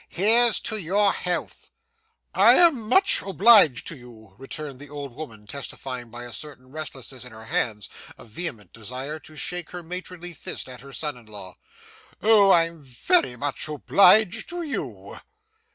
Here's 0.09 0.59
to 0.61 0.77
your 0.77 1.13
health!' 1.13 1.69
'I 2.33 2.53
am 2.55 2.89
much 2.89 3.21
obliged 3.21 3.85
to 3.85 3.95
you,' 3.95 4.33
returned 4.39 4.79
the 4.79 4.89
old 4.89 5.15
woman, 5.15 5.45
testifying 5.45 6.09
by 6.09 6.23
a 6.23 6.31
certain 6.33 6.71
restlessness 6.71 7.23
in 7.23 7.31
her 7.31 7.45
hands 7.45 7.87
a 8.17 8.25
vehement 8.25 8.73
desire 8.73 9.19
to 9.19 9.35
shake 9.35 9.69
her 9.69 9.83
matronly 9.83 10.33
fist 10.33 10.67
at 10.67 10.81
her 10.81 10.91
son 10.91 11.17
in 11.17 11.27
law. 11.27 11.55
'Oh! 12.19 12.49
I'm 12.49 12.83
very 12.83 13.35
much 13.35 13.67
obliged 13.67 14.49
to 14.49 14.63
you! 14.63 15.19